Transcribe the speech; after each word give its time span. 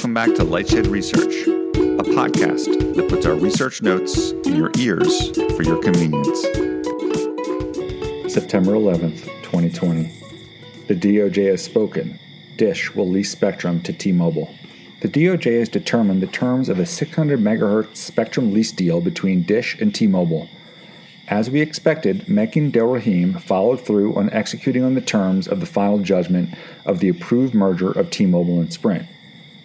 Welcome 0.00 0.14
back 0.14 0.34
to 0.36 0.44
Lightshed 0.46 0.90
Research, 0.90 1.46
a 1.46 2.02
podcast 2.14 2.94
that 2.94 3.06
puts 3.10 3.26
our 3.26 3.34
research 3.34 3.82
notes 3.82 4.30
in 4.30 4.56
your 4.56 4.70
ears 4.78 5.30
for 5.54 5.62
your 5.62 5.78
convenience. 5.82 6.40
September 8.32 8.72
11th, 8.72 9.26
2020. 9.42 10.10
The 10.88 10.94
DOJ 10.94 11.50
has 11.50 11.62
spoken. 11.62 12.18
Dish 12.56 12.94
will 12.94 13.10
lease 13.10 13.30
spectrum 13.30 13.82
to 13.82 13.92
T 13.92 14.10
Mobile. 14.10 14.50
The 15.02 15.08
DOJ 15.08 15.58
has 15.58 15.68
determined 15.68 16.22
the 16.22 16.28
terms 16.28 16.70
of 16.70 16.78
a 16.78 16.86
600 16.86 17.38
MHz 17.38 17.94
spectrum 17.94 18.54
lease 18.54 18.72
deal 18.72 19.02
between 19.02 19.42
Dish 19.42 19.78
and 19.82 19.94
T 19.94 20.06
Mobile. 20.06 20.48
As 21.28 21.50
we 21.50 21.60
expected, 21.60 22.26
Makan 22.26 22.72
Delrahim 22.72 23.38
followed 23.38 23.82
through 23.82 24.14
on 24.14 24.32
executing 24.32 24.82
on 24.82 24.94
the 24.94 25.02
terms 25.02 25.46
of 25.46 25.60
the 25.60 25.66
final 25.66 25.98
judgment 25.98 26.54
of 26.86 27.00
the 27.00 27.10
approved 27.10 27.52
merger 27.52 27.92
of 27.92 28.08
T 28.08 28.24
Mobile 28.24 28.60
and 28.60 28.72
Sprint. 28.72 29.06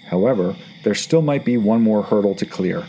However, 0.06 0.56
there 0.84 0.96
still 0.96 1.22
might 1.22 1.46
be 1.46 1.58
one 1.58 1.82
more 1.82 2.04
hurdle 2.04 2.36
to 2.36 2.46
clear. 2.46 2.86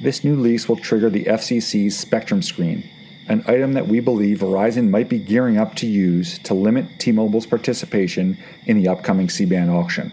This 0.00 0.24
new 0.24 0.36
lease 0.36 0.68
will 0.68 0.76
trigger 0.76 1.10
the 1.10 1.24
FCC's 1.24 1.96
spectrum 1.96 2.42
screen, 2.42 2.88
an 3.28 3.44
item 3.46 3.72
that 3.74 3.88
we 3.88 4.00
believe 4.00 4.40
Verizon 4.40 4.90
might 4.90 5.08
be 5.08 5.18
gearing 5.18 5.56
up 5.56 5.74
to 5.76 5.86
use 5.86 6.38
to 6.40 6.54
limit 6.54 6.98
T 6.98 7.12
Mobile's 7.12 7.46
participation 7.46 8.36
in 8.66 8.76
the 8.76 8.88
upcoming 8.88 9.28
C 9.28 9.44
band 9.44 9.70
auction. 9.70 10.12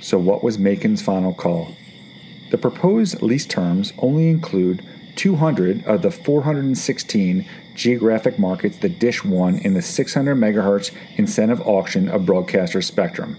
So, 0.00 0.18
what 0.18 0.42
was 0.42 0.58
Makan's 0.58 1.02
final 1.02 1.32
call? 1.32 1.76
The 2.50 2.58
proposed 2.58 3.22
lease 3.22 3.46
terms 3.46 3.92
only 3.98 4.28
include 4.28 4.84
200 5.14 5.84
of 5.84 6.02
the 6.02 6.10
416 6.10 7.46
geographic 7.74 8.38
markets 8.38 8.78
that 8.78 8.98
Dish 8.98 9.24
won 9.24 9.58
in 9.58 9.74
the 9.74 9.82
600 9.82 10.36
MHz 10.36 10.90
incentive 11.16 11.60
auction 11.60 12.08
of 12.08 12.26
broadcaster 12.26 12.82
spectrum. 12.82 13.36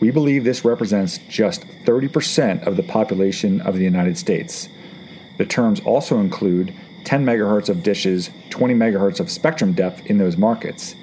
We 0.00 0.10
believe 0.10 0.44
this 0.44 0.64
represents 0.64 1.18
just 1.28 1.62
30% 1.84 2.66
of 2.66 2.76
the 2.76 2.82
population 2.82 3.60
of 3.60 3.76
the 3.76 3.84
United 3.84 4.18
States. 4.18 4.68
The 5.38 5.46
terms 5.46 5.80
also 5.80 6.18
include 6.18 6.74
10 7.04 7.24
MHz 7.24 7.68
of 7.68 7.82
Dish's, 7.82 8.30
20 8.50 8.74
MHz 8.74 9.20
of 9.20 9.30
spectrum 9.30 9.72
depth 9.72 10.06
in 10.06 10.18
those 10.18 10.36
markets. 10.36 10.94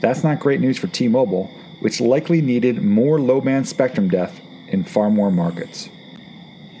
That's 0.00 0.24
not 0.24 0.40
great 0.40 0.60
news 0.60 0.78
for 0.78 0.86
T 0.86 1.08
Mobile, 1.08 1.50
which 1.80 2.00
likely 2.00 2.40
needed 2.40 2.82
more 2.82 3.20
low 3.20 3.40
band 3.40 3.68
spectrum 3.68 4.08
depth 4.08 4.40
in 4.68 4.84
far 4.84 5.10
more 5.10 5.30
markets. 5.30 5.88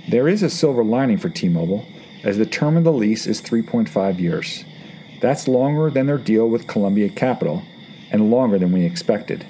There 0.08 0.28
is 0.28 0.42
a 0.42 0.50
silver 0.50 0.84
lining 0.84 1.18
for 1.18 1.28
T 1.28 1.48
Mobile 1.48 1.86
as 2.22 2.38
the 2.38 2.46
term 2.46 2.76
of 2.76 2.84
the 2.84 2.92
lease 2.92 3.26
is 3.26 3.40
3.5 3.40 4.18
years. 4.18 4.64
That's 5.20 5.48
longer 5.48 5.90
than 5.90 6.06
their 6.06 6.18
deal 6.18 6.48
with 6.48 6.66
Columbia 6.66 7.08
Capital 7.08 7.62
and 8.10 8.30
longer 8.30 8.58
than 8.58 8.72
we 8.72 8.84
expected. 8.84 9.46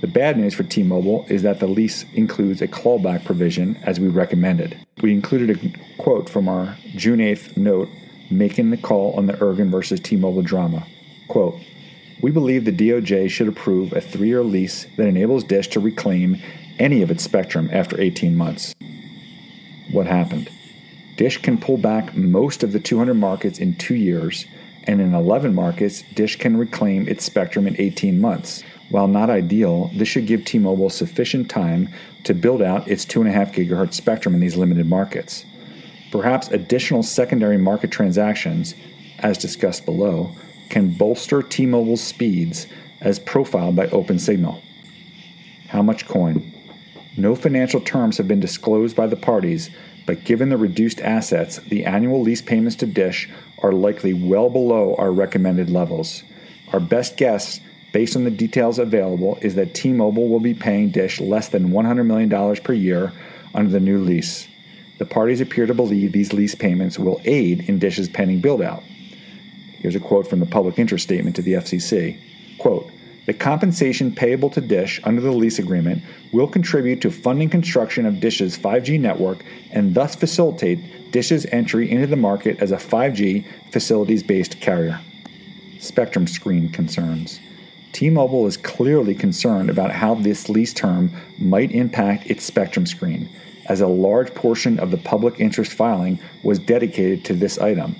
The 0.00 0.06
bad 0.06 0.38
news 0.38 0.54
for 0.54 0.62
T 0.62 0.82
Mobile 0.82 1.26
is 1.28 1.42
that 1.42 1.60
the 1.60 1.66
lease 1.66 2.06
includes 2.14 2.62
a 2.62 2.68
callback 2.68 3.24
provision 3.24 3.76
as 3.82 4.00
we 4.00 4.08
recommended. 4.08 4.78
We 5.02 5.12
included 5.12 5.50
a 5.50 6.02
quote 6.02 6.30
from 6.30 6.48
our 6.48 6.78
June 6.96 7.18
8th 7.18 7.56
note 7.58 7.90
making 8.30 8.70
the 8.70 8.78
call 8.78 9.12
on 9.14 9.26
the 9.26 9.34
Ergen 9.34 9.70
versus 9.70 10.00
T 10.00 10.16
Mobile 10.16 10.42
drama. 10.42 10.86
Quote, 11.28 11.56
we 12.22 12.30
believe 12.30 12.64
the 12.64 12.72
DOJ 12.72 13.28
should 13.30 13.48
approve 13.48 13.92
a 13.92 14.00
three 14.00 14.28
year 14.28 14.42
lease 14.42 14.86
that 14.96 15.06
enables 15.06 15.44
Dish 15.44 15.68
to 15.68 15.80
reclaim 15.80 16.40
any 16.78 17.02
of 17.02 17.10
its 17.10 17.22
spectrum 17.22 17.68
after 17.72 18.00
18 18.00 18.34
months. 18.34 18.74
What 19.90 20.06
happened? 20.06 20.48
Dish 21.16 21.42
can 21.42 21.58
pull 21.58 21.76
back 21.76 22.16
most 22.16 22.62
of 22.62 22.72
the 22.72 22.80
200 22.80 23.14
markets 23.14 23.58
in 23.58 23.76
two 23.76 23.94
years, 23.94 24.46
and 24.84 25.00
in 25.00 25.14
11 25.14 25.54
markets, 25.54 26.02
Dish 26.14 26.36
can 26.36 26.56
reclaim 26.56 27.06
its 27.06 27.24
spectrum 27.24 27.66
in 27.66 27.78
18 27.78 28.18
months. 28.18 28.64
While 28.90 29.06
not 29.08 29.30
ideal, 29.30 29.90
this 29.94 30.08
should 30.08 30.26
give 30.26 30.44
T 30.44 30.58
Mobile 30.58 30.90
sufficient 30.90 31.48
time 31.48 31.88
to 32.24 32.34
build 32.34 32.60
out 32.60 32.88
its 32.88 33.06
2.5 33.06 33.54
GHz 33.54 33.94
spectrum 33.94 34.34
in 34.34 34.40
these 34.40 34.56
limited 34.56 34.86
markets. 34.86 35.44
Perhaps 36.10 36.48
additional 36.48 37.04
secondary 37.04 37.56
market 37.56 37.92
transactions, 37.92 38.74
as 39.20 39.38
discussed 39.38 39.84
below, 39.84 40.32
can 40.70 40.90
bolster 40.90 41.40
T 41.40 41.66
Mobile's 41.66 42.02
speeds 42.02 42.66
as 43.00 43.20
profiled 43.20 43.76
by 43.76 43.86
OpenSignal. 43.86 44.60
How 45.68 45.82
much 45.82 46.08
coin? 46.08 46.52
No 47.16 47.36
financial 47.36 47.80
terms 47.80 48.18
have 48.18 48.26
been 48.26 48.40
disclosed 48.40 48.96
by 48.96 49.06
the 49.06 49.16
parties, 49.16 49.70
but 50.04 50.24
given 50.24 50.48
the 50.48 50.56
reduced 50.56 51.00
assets, 51.00 51.58
the 51.58 51.84
annual 51.84 52.22
lease 52.22 52.42
payments 52.42 52.76
to 52.76 52.86
Dish 52.86 53.30
are 53.62 53.72
likely 53.72 54.12
well 54.12 54.50
below 54.50 54.96
our 54.96 55.12
recommended 55.12 55.70
levels. 55.70 56.24
Our 56.72 56.80
best 56.80 57.16
guess, 57.16 57.60
based 57.92 58.16
on 58.16 58.24
the 58.24 58.30
details 58.30 58.78
available, 58.78 59.38
is 59.42 59.54
that 59.56 59.74
T 59.74 59.92
Mobile 59.92 60.28
will 60.28 60.40
be 60.40 60.54
paying 60.54 60.90
Dish 60.90 61.20
less 61.20 61.48
than 61.48 61.70
$100 61.70 62.06
million 62.06 62.56
per 62.56 62.72
year 62.72 63.12
under 63.54 63.70
the 63.70 63.80
new 63.80 63.98
lease. 63.98 64.46
The 64.98 65.06
parties 65.06 65.40
appear 65.40 65.66
to 65.66 65.74
believe 65.74 66.12
these 66.12 66.32
lease 66.32 66.54
payments 66.54 66.98
will 66.98 67.20
aid 67.24 67.68
in 67.68 67.78
Dish's 67.78 68.08
pending 68.08 68.40
build-out. 68.40 68.82
Here's 69.78 69.96
a 69.96 70.00
quote 70.00 70.28
from 70.28 70.40
the 70.40 70.46
public 70.46 70.78
interest 70.78 71.04
statement 71.04 71.36
to 71.36 71.42
the 71.42 71.54
FCC. 71.54 72.18
Quote, 72.58 72.90
the 73.26 73.34
compensation 73.34 74.14
payable 74.14 74.50
to 74.50 74.60
Dish 74.60 75.00
under 75.04 75.20
the 75.20 75.30
lease 75.30 75.58
agreement 75.58 76.02
will 76.32 76.48
contribute 76.48 77.00
to 77.02 77.10
funding 77.10 77.48
construction 77.48 78.04
of 78.04 78.20
Dish's 78.20 78.58
5G 78.58 78.98
network 78.98 79.44
and 79.70 79.94
thus 79.94 80.14
facilitate 80.14 81.12
Dish's 81.12 81.46
entry 81.46 81.90
into 81.90 82.06
the 82.06 82.16
market 82.16 82.58
as 82.60 82.72
a 82.72 82.76
5G 82.76 83.44
facilities 83.70 84.22
based 84.22 84.60
carrier. 84.60 85.00
Spectrum 85.78 86.26
screen 86.26 86.70
concerns. 86.70 87.40
T 87.92 88.08
Mobile 88.08 88.46
is 88.46 88.56
clearly 88.56 89.14
concerned 89.14 89.68
about 89.68 89.90
how 89.90 90.14
this 90.14 90.48
lease 90.48 90.72
term 90.72 91.10
might 91.38 91.72
impact 91.72 92.30
its 92.30 92.44
spectrum 92.44 92.86
screen, 92.86 93.28
as 93.66 93.80
a 93.80 93.86
large 93.86 94.34
portion 94.34 94.78
of 94.78 94.90
the 94.90 94.96
public 94.96 95.40
interest 95.40 95.72
filing 95.72 96.18
was 96.42 96.58
dedicated 96.58 97.24
to 97.24 97.34
this 97.34 97.58
item. 97.58 97.96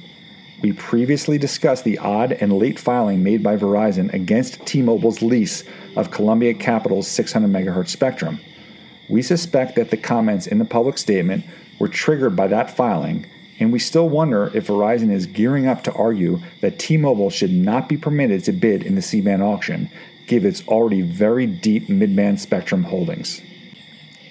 We 0.62 0.72
previously 0.72 1.38
discussed 1.38 1.84
the 1.84 1.98
odd 1.98 2.32
and 2.32 2.52
late 2.52 2.78
filing 2.78 3.22
made 3.22 3.42
by 3.42 3.56
Verizon 3.56 4.12
against 4.12 4.64
T 4.66 4.82
Mobile's 4.82 5.22
lease 5.22 5.64
of 5.96 6.10
Columbia 6.10 6.54
Capital's 6.54 7.08
600 7.08 7.50
MHz 7.50 7.88
spectrum. 7.88 8.40
We 9.08 9.22
suspect 9.22 9.74
that 9.76 9.90
the 9.90 9.96
comments 9.96 10.46
in 10.46 10.58
the 10.58 10.64
public 10.64 10.98
statement 10.98 11.44
were 11.80 11.88
triggered 11.88 12.36
by 12.36 12.46
that 12.48 12.76
filing, 12.76 13.26
and 13.60 13.70
we 13.70 13.78
still 13.78 14.08
wonder 14.08 14.50
if 14.54 14.66
Verizon 14.66 15.12
is 15.12 15.26
gearing 15.26 15.68
up 15.68 15.84
to 15.84 15.92
argue 15.92 16.40
that 16.62 16.78
T 16.78 16.96
Mobile 16.96 17.30
should 17.30 17.52
not 17.52 17.88
be 17.88 17.96
permitted 17.96 18.42
to 18.44 18.52
bid 18.52 18.82
in 18.82 18.94
the 18.94 19.02
C 19.02 19.20
band 19.20 19.42
auction, 19.42 19.90
given 20.26 20.48
its 20.48 20.66
already 20.66 21.02
very 21.02 21.46
deep 21.46 21.88
mid 21.88 22.16
band 22.16 22.40
spectrum 22.40 22.84
holdings. 22.84 23.42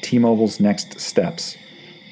T 0.01 0.17
Mobile's 0.17 0.59
next 0.59 0.99
steps. 0.99 1.55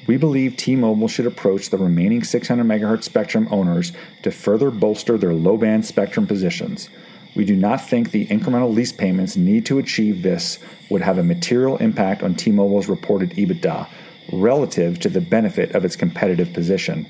We 0.06 0.16
believe 0.16 0.56
T-Mobile 0.56 1.06
should 1.06 1.26
approach 1.26 1.68
the 1.68 1.76
remaining 1.76 2.24
600 2.24 2.64
MHz 2.64 3.04
spectrum 3.04 3.46
owners 3.50 3.92
to 4.22 4.30
further 4.30 4.70
bolster 4.70 5.18
their 5.18 5.34
low-band 5.34 5.84
spectrum 5.84 6.26
positions. 6.26 6.88
We 7.36 7.44
do 7.44 7.54
not 7.54 7.86
think 7.86 8.10
the 8.10 8.26
incremental 8.28 8.74
lease 8.74 8.90
payments 8.90 9.36
need 9.36 9.66
to 9.66 9.78
achieve 9.78 10.22
this 10.22 10.58
would 10.88 11.02
have 11.02 11.18
a 11.18 11.22
material 11.22 11.76
impact 11.76 12.22
on 12.22 12.34
T-Mobile's 12.34 12.88
reported 12.88 13.32
EBITDA 13.32 13.86
relative 14.32 14.98
to 15.00 15.08
the 15.08 15.20
benefit 15.20 15.74
of 15.74 15.84
its 15.84 15.96
competitive 15.96 16.52
position. 16.52 17.06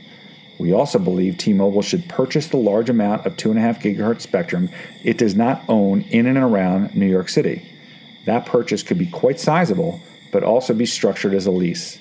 We 0.58 0.72
also 0.72 0.98
believe 0.98 1.38
T-Mobile 1.38 1.82
should 1.82 2.08
purchase 2.08 2.48
the 2.48 2.56
large 2.56 2.90
amount 2.90 3.26
of 3.26 3.36
2.5 3.36 3.80
gigahertz 3.80 4.22
spectrum 4.22 4.70
it 5.04 5.16
does 5.16 5.36
not 5.36 5.62
own 5.68 6.02
in 6.02 6.26
and 6.26 6.38
around 6.38 6.94
New 6.96 7.06
York 7.06 7.28
City. 7.28 7.70
That 8.24 8.44
purchase 8.44 8.82
could 8.82 8.98
be 8.98 9.06
quite 9.06 9.38
sizable, 9.38 10.00
but 10.32 10.42
also 10.42 10.74
be 10.74 10.86
structured 10.86 11.32
as 11.32 11.46
a 11.46 11.50
lease. 11.50 12.00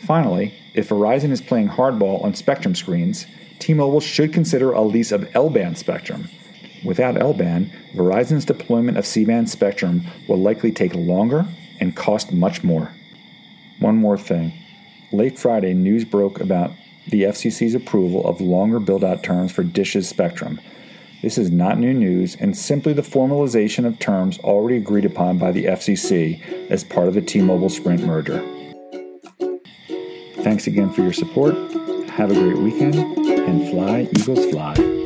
Finally, 0.00 0.54
if 0.74 0.88
Verizon 0.88 1.30
is 1.32 1.40
playing 1.40 1.68
hardball 1.68 2.22
on 2.24 2.34
spectrum 2.34 2.74
screens, 2.74 3.26
T 3.58 3.74
Mobile 3.74 4.00
should 4.00 4.32
consider 4.32 4.72
a 4.72 4.82
lease 4.82 5.10
of 5.10 5.28
L 5.34 5.50
band 5.50 5.76
spectrum. 5.76 6.30
Without 6.84 7.20
L 7.20 7.34
band, 7.34 7.72
Verizon's 7.94 8.44
deployment 8.44 8.96
of 8.96 9.06
C 9.06 9.24
band 9.24 9.50
spectrum 9.50 10.02
will 10.28 10.38
likely 10.38 10.70
take 10.70 10.94
longer 10.94 11.46
and 11.80 11.96
cost 11.96 12.32
much 12.32 12.62
more. 12.62 12.92
One 13.80 13.96
more 13.96 14.18
thing. 14.18 14.52
Late 15.12 15.38
Friday, 15.38 15.72
news 15.74 16.04
broke 16.04 16.40
about 16.40 16.72
the 17.08 17.22
FCC's 17.22 17.74
approval 17.74 18.26
of 18.26 18.40
longer 18.40 18.80
build 18.80 19.04
out 19.04 19.22
terms 19.22 19.52
for 19.52 19.62
Dish's 19.62 20.08
spectrum. 20.08 20.60
This 21.22 21.38
is 21.38 21.50
not 21.50 21.78
new 21.78 21.94
news 21.94 22.36
and 22.36 22.56
simply 22.56 22.92
the 22.92 23.02
formalization 23.02 23.86
of 23.86 23.98
terms 23.98 24.38
already 24.40 24.76
agreed 24.76 25.04
upon 25.04 25.38
by 25.38 25.52
the 25.52 25.64
FCC 25.64 26.70
as 26.70 26.84
part 26.84 27.08
of 27.08 27.14
the 27.14 27.22
T 27.22 27.40
Mobile 27.40 27.70
Sprint 27.70 28.02
merger. 28.02 28.40
Thanks 30.42 30.66
again 30.66 30.92
for 30.92 31.02
your 31.02 31.12
support. 31.12 31.54
Have 32.10 32.30
a 32.30 32.34
great 32.34 32.58
weekend 32.58 32.94
and 32.96 33.68
fly, 33.70 34.08
Eagles, 34.12 34.46
fly. 34.46 34.97